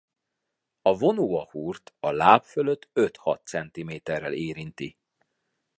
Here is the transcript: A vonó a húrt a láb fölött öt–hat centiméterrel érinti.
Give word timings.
A 0.81 0.93
vonó 0.97 1.35
a 1.39 1.47
húrt 1.51 1.93
a 1.99 2.11
láb 2.11 2.43
fölött 2.43 2.89
öt–hat 2.93 3.45
centiméterrel 3.47 4.33
érinti. 4.33 4.97